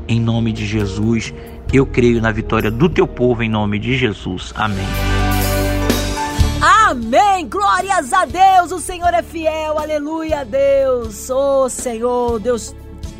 Em 0.09 0.18
nome 0.18 0.51
de 0.53 0.66
Jesus, 0.66 1.33
eu 1.73 1.87
creio 1.87 2.21
na 2.21 2.31
vitória 2.31 2.71
do 2.71 2.89
teu 2.89 3.07
povo 3.07 3.43
em 3.43 3.49
nome 3.49 3.79
de 3.79 3.97
Jesus. 3.97 4.53
Amém. 4.55 4.87
Amém! 6.61 7.49
Glórias 7.49 8.13
a 8.13 8.27
Deus! 8.27 8.71
O 8.71 8.79
Senhor 8.79 9.15
é 9.15 9.23
fiel, 9.23 9.79
aleluia 9.79 10.45
Deus! 10.45 11.31
Ô 11.31 11.65
oh, 11.65 11.69
Senhor, 11.71 12.39
Deus 12.39 12.75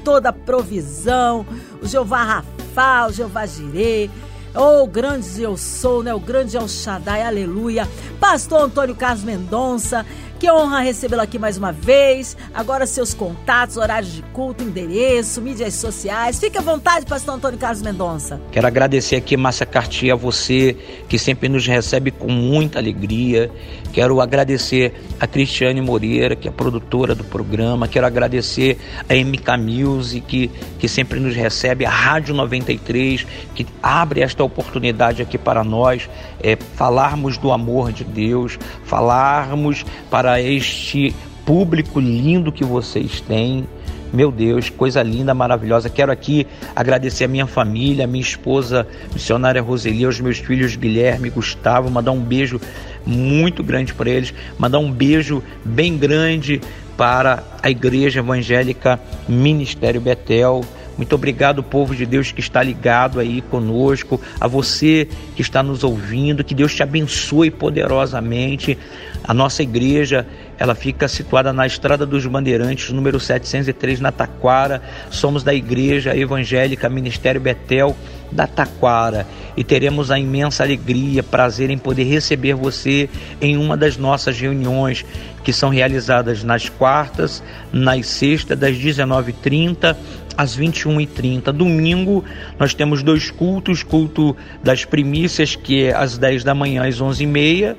toda 0.05 0.33
provisão, 0.33 1.47
o 1.81 1.87
Jeová 1.87 2.23
Rafa, 2.23 3.07
o 3.09 3.12
Jeová 3.12 3.47
Jireh. 3.47 4.11
Oh, 4.55 4.87
grande 4.87 5.43
eu 5.43 5.57
sou, 5.57 6.03
né? 6.03 6.12
O 6.12 6.21
grande 6.21 6.59
El 6.59 6.69
Shaddai, 6.69 7.23
aleluia. 7.23 7.88
Pastor 8.21 8.61
Antônio 8.61 8.95
Carlos 8.95 9.25
Mendonça, 9.25 10.05
que 10.42 10.50
honra 10.50 10.81
recebê-lo 10.81 11.22
aqui 11.22 11.38
mais 11.38 11.57
uma 11.57 11.70
vez. 11.70 12.37
Agora 12.52 12.85
seus 12.85 13.14
contatos, 13.14 13.76
horários 13.76 14.12
de 14.12 14.22
culto, 14.33 14.64
endereço, 14.64 15.40
mídias 15.40 15.74
sociais. 15.74 16.40
Fique 16.40 16.59
à 16.59 16.61
vontade, 16.61 17.07
pastor 17.07 17.37
Antônio 17.37 17.57
Carlos 17.57 17.81
Mendonça. 17.81 18.40
Quero 18.50 18.66
agradecer 18.66 19.14
aqui, 19.14 19.37
Márcia 19.37 19.64
Cartier, 19.64 20.12
a 20.12 20.16
você 20.16 20.76
que 21.09 21.16
sempre 21.16 21.48
nos 21.48 21.64
recebe 21.64 22.11
com 22.11 22.26
muita 22.26 22.81
alegria. 22.81 23.52
Quero 23.92 24.20
agradecer 24.20 24.92
a 25.20 25.28
Cristiane 25.28 25.81
Moreira, 25.81 26.35
que 26.35 26.48
é 26.48 26.50
produtora 26.50 27.14
do 27.14 27.22
programa. 27.22 27.87
Quero 27.87 28.07
agradecer 28.07 28.78
a 29.09 29.14
MK 29.14 29.57
Music, 29.61 30.26
que, 30.26 30.50
que 30.81 30.88
sempre 30.88 31.20
nos 31.20 31.37
recebe, 31.37 31.87
a 31.87 31.90
Rádio 31.90 32.35
93, 32.35 33.24
que 33.55 33.64
abre 33.81 34.22
esta 34.22 34.42
oportunidade 34.42 35.22
aqui 35.22 35.38
para 35.38 35.62
nós 35.62 36.11
é, 36.42 36.57
falarmos 36.74 37.38
do 37.38 37.52
amor 37.52 37.92
de 37.92 38.02
Deus, 38.02 38.59
falarmos 38.85 39.85
para 40.11 40.32
este 40.40 41.14
público 41.45 42.01
lindo 42.01 42.53
que 42.53 42.64
vocês 42.64 43.21
têm. 43.21 43.66
Meu 44.12 44.31
Deus, 44.31 44.68
coisa 44.68 45.03
linda, 45.03 45.33
maravilhosa. 45.33 45.88
Quero 45.88 46.12
aqui 46.12 46.47
agradecer 46.77 47.25
a 47.25 47.29
minha 47.29 47.47
família, 47.47 48.05
a 48.05 48.07
minha 48.07 48.23
esposa, 48.23 48.87
missionária 49.12 49.62
Roseli, 49.62 50.05
aos 50.05 50.21
meus 50.21 50.38
filhos 50.38 50.77
Guilherme 50.77 51.29
e 51.29 51.31
Gustavo, 51.31 51.90
mandar 51.90 52.12
um 52.12 52.21
beijo 52.21 52.61
muito 53.07 53.62
grande 53.62 53.95
para 53.95 54.11
eles, 54.11 54.35
mandar 54.59 54.79
um 54.79 54.92
beijo 54.92 55.42
bem 55.64 55.97
grande 55.97 56.61
para 56.97 57.42
a 57.62 57.71
Igreja 57.71 58.21
Evangélica 58.21 59.01
Ministério 59.27 60.01
Betel 60.01 60.62
muito 60.96 61.14
obrigado, 61.14 61.62
povo 61.62 61.94
de 61.94 62.05
Deus 62.05 62.33
que 62.33 62.40
está 62.40 62.62
ligado 62.62 63.18
aí 63.18 63.40
conosco, 63.42 64.20
a 64.40 64.46
você 64.46 65.09
que 65.35 65.42
está 65.42 65.62
nos 65.62 65.83
ouvindo, 65.83 66.44
que 66.44 66.55
Deus 66.55 66.74
te 66.74 66.83
abençoe 66.83 67.50
poderosamente. 67.50 68.78
A 69.24 69.33
nossa 69.33 69.62
igreja, 69.62 70.26
ela 70.59 70.74
fica 70.74 71.09
situada 71.09 71.52
na 71.52 71.66
Estrada 71.66 72.05
dos 72.05 72.26
Bandeirantes, 72.26 72.90
número 72.90 73.18
703, 73.18 74.00
na 74.00 74.12
Taquara. 74.12 74.83
Somos 75.11 75.42
da 75.42 75.55
Igreja 75.55 76.16
Evangélica 76.16 76.88
Ministério 76.88 77.40
Betel 77.40 77.96
da 78.33 78.46
Taquara 78.46 79.26
e 79.57 79.62
teremos 79.62 80.11
a 80.11 80.18
imensa 80.18 80.62
alegria, 80.64 81.22
prazer 81.22 81.70
em 81.70 81.76
poder 81.76 82.05
receber 82.05 82.55
você 82.55 83.09
em 83.40 83.57
uma 83.57 83.76
das 83.76 83.96
nossas 83.96 84.40
reuniões 84.40 85.05
que 85.44 85.52
são 85.52 85.68
realizadas 85.68 86.42
nas 86.42 86.68
quartas, 86.68 87.42
nas 87.72 88.07
sextas, 88.07 88.59
das 88.59 88.76
19h30 88.76 89.96
às 90.37 90.57
21h30. 90.57 91.53
Domingo 91.53 92.25
nós 92.59 92.75
temos 92.75 93.03
dois 93.03 93.31
cultos: 93.31 93.83
culto 93.83 94.37
das 94.62 94.85
primícias, 94.85 95.57
que 95.57 95.85
é 95.85 95.95
às 95.95 96.18
10 96.18 96.45
da 96.45 96.55
manhã 96.55 96.87
às 96.87 97.01
11h30, 97.01 97.77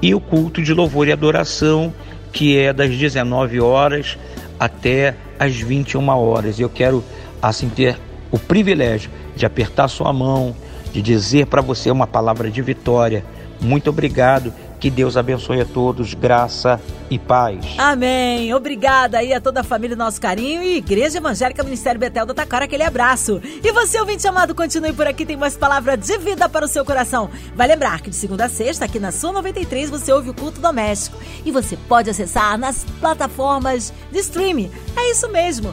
e 0.00 0.14
o 0.14 0.20
culto 0.20 0.62
de 0.62 0.74
louvor 0.74 1.08
e 1.08 1.12
adoração, 1.12 1.92
que 2.32 2.58
é 2.58 2.72
das 2.72 2.96
19 2.96 3.60
horas 3.60 4.18
até 4.58 5.14
às 5.38 5.54
21 5.56 6.08
horas. 6.08 6.58
Eu 6.58 6.68
quero 6.68 7.04
assim 7.40 7.68
ter 7.68 7.98
o 8.30 8.38
privilégio 8.38 9.10
de 9.36 9.44
apertar 9.44 9.88
sua 9.88 10.12
mão, 10.12 10.54
de 10.92 11.02
dizer 11.02 11.46
para 11.46 11.60
você 11.60 11.90
uma 11.90 12.06
palavra 12.06 12.50
de 12.50 12.62
vitória. 12.62 13.24
Muito 13.60 13.90
obrigado 13.90 14.52
que 14.82 14.90
Deus 14.90 15.16
abençoe 15.16 15.60
a 15.60 15.64
todos, 15.64 16.12
graça 16.12 16.80
e 17.08 17.16
paz. 17.16 17.76
Amém. 17.78 18.52
Obrigada 18.52 19.18
aí 19.18 19.32
a 19.32 19.40
toda 19.40 19.60
a 19.60 19.62
família, 19.62 19.94
nosso 19.94 20.20
carinho 20.20 20.60
e 20.60 20.78
Igreja 20.78 21.18
Evangélica 21.18 21.62
Ministério 21.62 22.00
Betel 22.00 22.26
da 22.26 22.34
Tacara, 22.34 22.64
aquele 22.64 22.82
abraço. 22.82 23.40
E 23.62 23.70
você, 23.70 24.00
ouvinte 24.00 24.26
amado, 24.26 24.56
continue 24.56 24.92
por 24.92 25.06
aqui, 25.06 25.24
tem 25.24 25.36
mais 25.36 25.56
palavra 25.56 25.96
de 25.96 26.18
vida 26.18 26.48
para 26.48 26.64
o 26.64 26.68
seu 26.68 26.84
coração. 26.84 27.30
Vai 27.54 27.68
lembrar 27.68 28.00
que 28.00 28.10
de 28.10 28.16
segunda 28.16 28.46
a 28.46 28.48
sexta, 28.48 28.86
aqui 28.86 28.98
na 28.98 29.12
sua 29.12 29.30
93, 29.30 29.88
você 29.88 30.12
ouve 30.12 30.30
o 30.30 30.34
culto 30.34 30.60
doméstico. 30.60 31.16
E 31.46 31.52
você 31.52 31.76
pode 31.88 32.10
acessar 32.10 32.58
nas 32.58 32.82
plataformas 32.98 33.92
de 34.10 34.18
streaming. 34.18 34.68
É 34.96 35.12
isso 35.12 35.28
mesmo 35.28 35.72